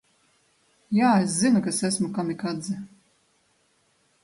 "Jā, 0.99 1.11
es 1.25 1.35
zinu, 1.43 1.61
ka 1.67 1.71
es 1.75 1.83
esmu 1.91 2.11
"kamikadze"." 2.17 2.81